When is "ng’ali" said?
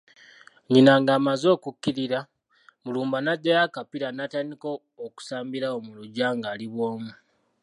6.37-6.65